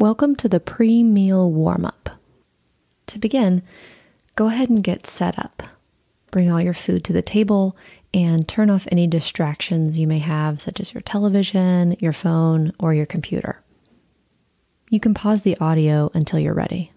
[0.00, 2.10] Welcome to the pre meal warm up.
[3.08, 3.64] To begin,
[4.36, 5.64] go ahead and get set up.
[6.30, 7.76] Bring all your food to the table
[8.14, 12.94] and turn off any distractions you may have, such as your television, your phone, or
[12.94, 13.60] your computer.
[14.88, 16.92] You can pause the audio until you're ready.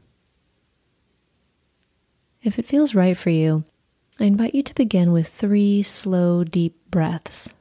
[2.43, 3.63] If it feels right for you,
[4.20, 7.55] I invite you to begin with three slow, deep breaths,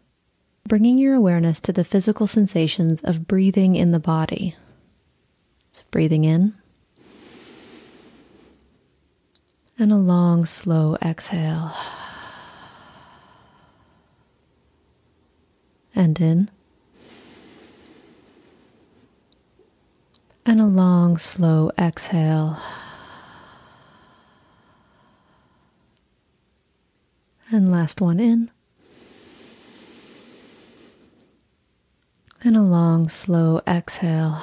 [0.68, 4.54] bringing your awareness to the physical sensations of breathing in the body
[5.90, 6.54] breathing in.
[9.78, 11.72] And a long, slow exhale.
[15.94, 16.50] And in.
[20.44, 22.58] And a long, slow exhale.
[27.50, 28.50] And last one in.
[32.42, 34.42] And a long, slow exhale.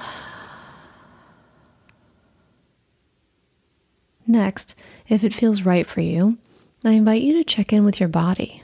[4.28, 4.76] Next,
[5.08, 6.38] if it feels right for you,
[6.84, 8.62] I invite you to check in with your body.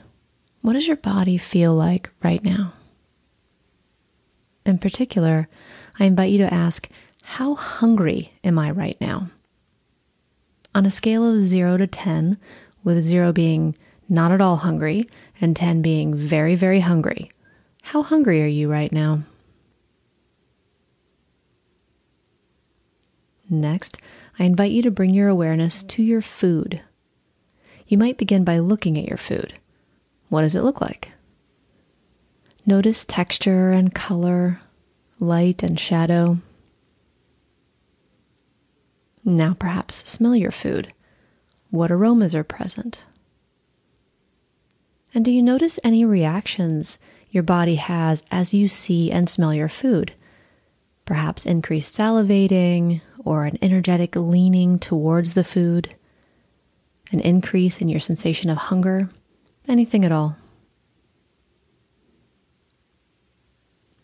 [0.60, 2.74] What does your body feel like right now?
[4.66, 5.48] In particular,
[5.98, 6.88] I invite you to ask,
[7.22, 9.30] How hungry am I right now?
[10.74, 12.38] On a scale of 0 to 10,
[12.82, 13.74] with 0 being
[14.08, 15.08] not at all hungry
[15.40, 17.30] and 10 being very, very hungry,
[17.82, 19.22] how hungry are you right now?
[23.60, 24.00] Next,
[24.38, 26.82] I invite you to bring your awareness to your food.
[27.86, 29.54] You might begin by looking at your food.
[30.28, 31.12] What does it look like?
[32.66, 34.60] Notice texture and color,
[35.20, 36.38] light and shadow.
[39.24, 40.92] Now, perhaps smell your food.
[41.70, 43.04] What aromas are present?
[45.14, 46.98] And do you notice any reactions
[47.30, 50.12] your body has as you see and smell your food?
[51.04, 55.94] Perhaps increased salivating or an energetic leaning towards the food,
[57.10, 59.10] an increase in your sensation of hunger,
[59.66, 60.36] anything at all.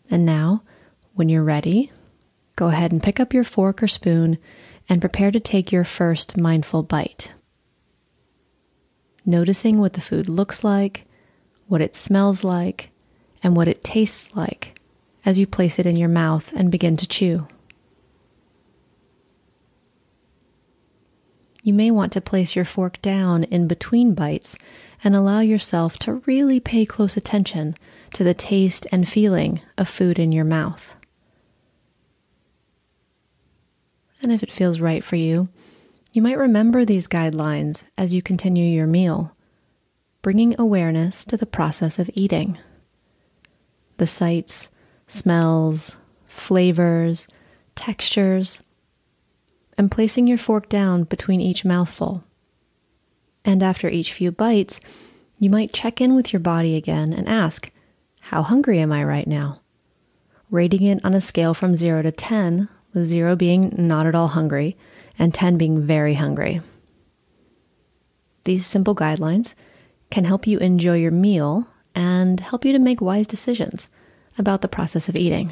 [0.09, 0.63] And now,
[1.13, 1.91] when you're ready,
[2.55, 4.37] go ahead and pick up your fork or spoon
[4.89, 7.33] and prepare to take your first mindful bite.
[9.25, 11.05] Noticing what the food looks like,
[11.67, 12.89] what it smells like,
[13.43, 14.79] and what it tastes like
[15.25, 17.47] as you place it in your mouth and begin to chew.
[21.63, 24.57] You may want to place your fork down in between bites
[25.03, 27.75] and allow yourself to really pay close attention
[28.13, 30.95] to the taste and feeling of food in your mouth.
[34.21, 35.49] And if it feels right for you,
[36.13, 39.35] you might remember these guidelines as you continue your meal,
[40.21, 42.57] bringing awareness to the process of eating.
[43.97, 44.69] The sights,
[45.07, 45.97] smells,
[46.27, 47.27] flavors,
[47.75, 48.61] textures,
[49.81, 52.23] and placing your fork down between each mouthful.
[53.43, 54.79] And after each few bites,
[55.39, 57.71] you might check in with your body again and ask,
[58.19, 59.59] How hungry am I right now?
[60.51, 64.27] Rating it on a scale from 0 to 10, with 0 being not at all
[64.27, 64.77] hungry
[65.17, 66.61] and 10 being very hungry.
[68.43, 69.55] These simple guidelines
[70.11, 71.65] can help you enjoy your meal
[71.95, 73.89] and help you to make wise decisions
[74.37, 75.51] about the process of eating.